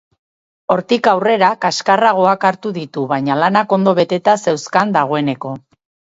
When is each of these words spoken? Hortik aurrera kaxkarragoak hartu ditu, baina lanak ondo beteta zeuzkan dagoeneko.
Hortik 0.75 1.09
aurrera 1.09 1.49
kaxkarragoak 1.65 2.47
hartu 2.49 2.71
ditu, 2.77 3.03
baina 3.11 3.35
lanak 3.43 3.75
ondo 3.77 3.93
beteta 3.99 4.35
zeuzkan 4.53 4.95
dagoeneko. 4.97 5.53